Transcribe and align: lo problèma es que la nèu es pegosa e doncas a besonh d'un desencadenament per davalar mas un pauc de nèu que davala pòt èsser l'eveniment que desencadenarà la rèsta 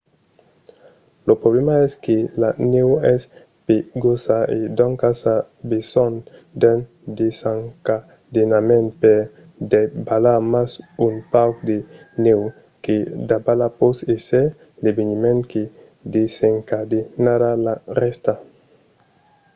lo 1.27 1.33
problèma 1.43 1.73
es 1.85 1.93
que 2.05 2.17
la 2.43 2.49
nèu 2.73 2.89
es 3.13 3.21
pegosa 3.67 4.39
e 4.57 4.59
doncas 4.79 5.19
a 5.35 5.35
besonh 5.71 6.17
d'un 6.61 6.79
desencadenament 7.19 8.87
per 9.01 9.19
davalar 9.71 10.39
mas 10.53 10.71
un 11.07 11.15
pauc 11.33 11.55
de 11.69 11.77
nèu 12.25 12.41
que 12.83 12.97
davala 13.31 13.67
pòt 13.79 13.97
èsser 14.15 14.47
l'eveniment 14.83 15.39
que 15.51 15.63
desencadenarà 16.15 17.51
la 17.65 17.75
rèsta 18.01 18.33